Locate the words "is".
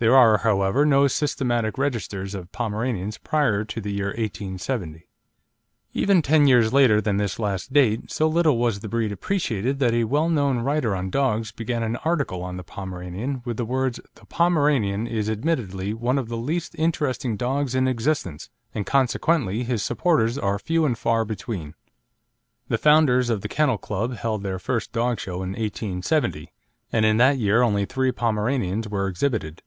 15.06-15.28